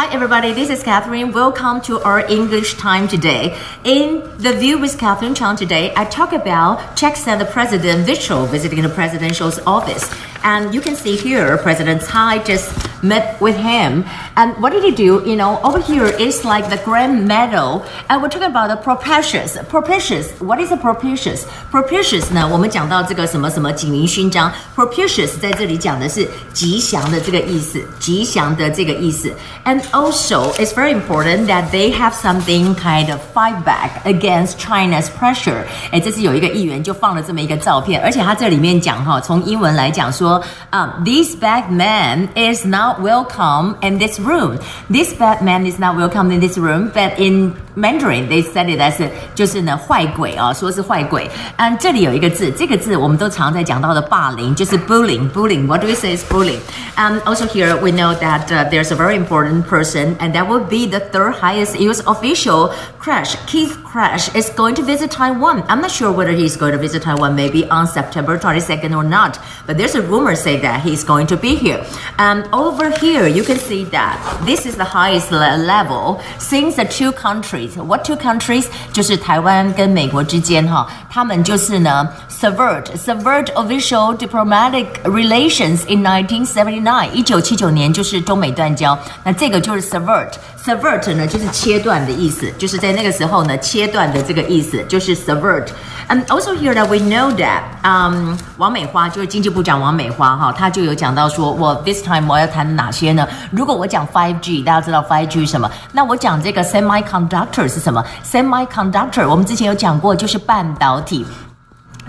[0.00, 0.54] Hi, everybody.
[0.54, 1.30] This is Catherine.
[1.30, 3.54] Welcome to our English time today.
[3.84, 8.48] In the View with Catherine Chang today, I talk about Czechs and the President Vystrčil
[8.48, 10.10] visiting the presidential's office.
[10.42, 14.03] And you can see here, President Tsai just met with him.
[14.35, 15.23] And what did he do?
[15.25, 17.83] You know, over here is like the grand medal.
[18.09, 19.57] And we're talking about the propitious.
[19.69, 20.31] Propitious.
[20.39, 21.45] What is a propitious?
[21.71, 22.47] Propitious 呢？
[22.51, 29.31] 我们讲到这个什么什么锦麟勋章，propitious 在这里讲的是吉祥的这个意思，吉祥的这个意思。
[29.65, 35.63] And also, it's very important that they have something kind of fight back against China's pressure.
[35.91, 44.58] 哎，这次有一个议员就放了这么一个照片，而且他这里面讲哈，从英文来讲说，嗯，this bad man is not welcome in this room.
[44.88, 49.00] This Batman is not welcome in this room, but in Mandarin they said it as
[49.34, 51.30] 就是呢坏鬼啊、哦，说是坏鬼。
[51.56, 55.30] 嗯，这里有一个字，这个字我们都常在讲到的霸凌，就是 bullying。
[55.30, 55.66] bullying。
[55.66, 56.60] What do we say is bullying?
[56.96, 60.68] Um, also here we know that uh, there's a very important person, and that would
[60.68, 62.00] be the third highest U.S.
[62.06, 65.62] official, Krach Keith Krach, is going to visit Taiwan.
[65.68, 69.38] I'm not sure whether he's going to visit Taiwan, maybe on September 22nd or not.
[69.66, 71.84] But there's a rumor saying that he's going to be here.
[72.18, 77.12] And over here you can see that this is the highest level since the two
[77.12, 77.59] countries.
[77.68, 78.66] What two countries?
[78.92, 82.08] 就是台湾跟美国之间哈，他们就是呢
[82.39, 87.09] subvert subvert official diplomatic relations in 1979.
[87.13, 90.31] 一九七九年就是中美断交，那这个就是 subvert
[90.63, 103.27] subvert 呢就是切断的意思，就是在那个时候呢切断的这个意思就是 subvert。And also here that we know that，嗯、um,，王美花就是经济部长王美花哈，她就有讲到说，我 this time 我要谈哪些呢？
[103.49, 105.67] 如果我讲 five G，大家知道 five G 是什么？
[105.91, 108.05] 那我讲这个 semiconductor 是什么？
[108.23, 111.25] semiconductor 我们之前有讲过，就是半导体。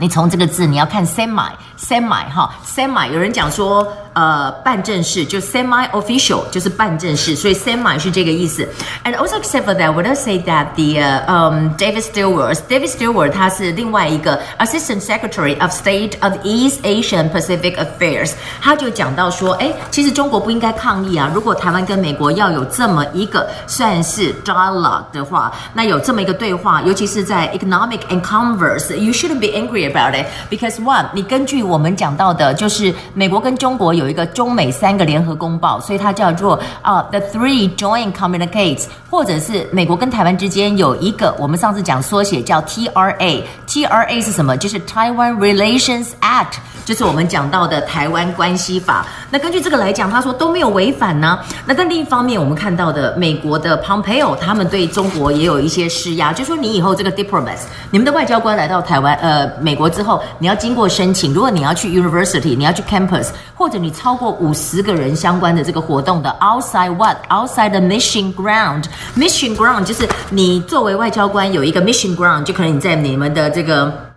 [0.00, 3.86] 你从这个字你要看 semi semi 哈 semi，有人讲说。
[4.12, 8.66] 呃办正式，就 semi-official 就是办正式，所以 semi 是这个意思。
[9.04, 13.30] And also except for that, would I say that the uh, um David Stilwell, David Stilwell
[13.30, 29.12] 他是另外一个 Assistant Secretary of State of East Asian Pacific Affairs，他就讲到说，哎，其实中国不应该抗议啊，如果台湾跟美国要有这么一个算是 dialogue 的话，那有这么一个对话，尤其是在 economic and commerce，you
[29.12, 43.42] shouldn't be angry about it because one，你根据我们讲到的，就是美国跟中国有有一个中美三个联合公报，所以它叫做啊 The Three Joint Communiques，或者是美国跟台湾之间有一个，我们上次讲缩写叫 TRA。
[43.68, 44.56] TRA 是什么？
[44.56, 49.06] 就是 Taiwan Relations Act，就是我们讲到的台湾关系法。
[49.30, 51.38] 那根据这个来讲，他说都没有违反呢。
[51.66, 68.84] 那但另一方面，我们看到的美国的 Pompeo 他们对中国也有一些施压，就说你以后这个 diplomats，你们的外交官来到台湾呃美国之后，你要经过申请，如果你要去 university，你要去 campus，或者你超过五十个人相关的这个活动的 outside what outside the mission ground
[69.16, 74.09] mission ground 就是你作为外交官有一个 mission ground，就可能你在你们的这个。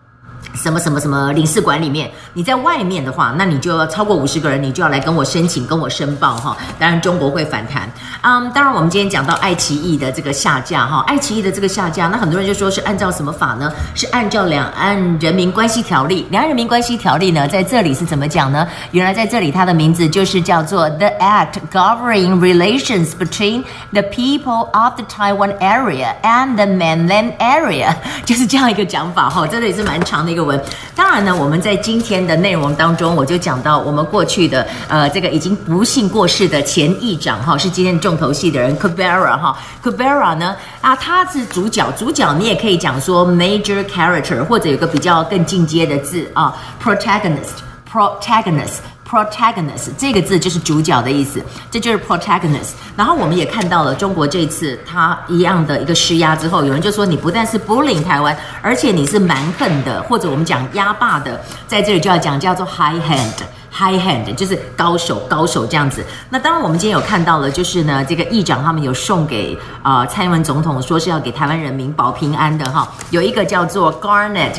[0.53, 6.55] 什么什么什么领事馆里面，你在外面的话，那你就要超过五十个人，你就要来跟我申请，跟我申报哈。
[6.77, 7.91] 当然中国会反弹。
[8.21, 13.71] 嗯，当然我们今天讲到爱奇艺的这个下架哈，爱奇艺的这个下架，那很多人就说是按照什么法呢？
[13.95, 16.27] 是按照两岸人民关系条例。
[16.29, 18.67] 两岸人民关系条例呢，在这里是怎么讲呢？
[18.91, 29.47] 原来在这里它的名字就是叫做 The Act Governing Relations Between the People of the Taiwan Area and the Mainland Area，就是这样一个讲法哈。
[29.47, 30.42] 真的也是蛮长的一个。
[30.43, 30.61] 文，
[30.95, 39.57] 当然呢，我们在今天的内容当中，我就讲到我们过去的呃，这个已经不幸过世的前议长哈，是今天重头戏的人 c a b e r a 哈。
[39.83, 48.92] C a b e r a 呢啊，他是主角，主角你也可以讲说 major character，或者有个比较更进阶的字啊，protagonist，protagonist。
[49.07, 52.71] Protagonist 这个字就是主角的意思，这就是 protagonist。
[52.95, 66.03] 然后我们也看到了中国这次他一样的一个施压之后，有人就说你不但是 bullying 台湾，而且你是蛮横的，或者我们讲压霸的，在这里就要讲叫做 high hand，high hand 就是高手高手这样子。
[66.29, 74.53] 那当然我们今天有看到了，就是呢这个议长他们有送给啊蔡英文总统说是要给台湾人民保平安的哈，有一个叫做 Garnet。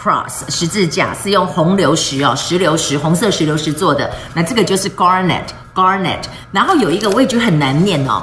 [0.00, 4.08] Cross 十字架是用红流石哦，石榴石，红色石榴石做的。
[4.34, 6.22] 那这个就是 Garnet，Garnet。
[6.52, 8.22] 然后有一个我也觉得很难念哦，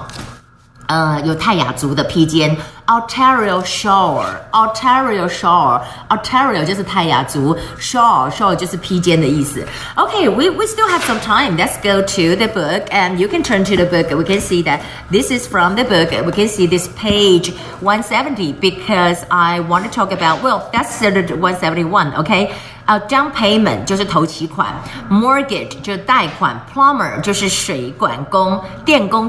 [0.88, 2.56] 呃犹太雅族的披肩
[2.86, 9.66] ，Atayal shawl，Atayal shawl，Atayal 就是泰雅族，shawl shawl 就是披肩的意思。
[9.96, 11.58] Okay, we we still have some time.
[11.58, 14.16] Let's go to the book, and you can turn to the book.
[14.16, 16.12] We can see that this is from the book.
[16.26, 20.44] We can see this page 170 because I want to talk about.
[20.44, 22.16] Well, that's 171.
[22.18, 22.52] Okay.
[22.86, 24.68] 啊、uh,，down payment 就是头期款
[25.10, 29.28] ，mortgage 就是贷款，plumber 就是水管工、电工。